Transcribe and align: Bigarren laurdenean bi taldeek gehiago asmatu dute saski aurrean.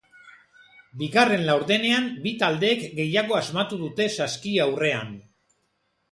Bigarren 1.01 1.43
laurdenean 1.49 2.07
bi 2.23 2.31
taldeek 2.43 2.81
gehiago 2.99 3.37
asmatu 3.41 3.79
dute 3.83 4.07
saski 4.17 4.55
aurrean. 4.65 5.13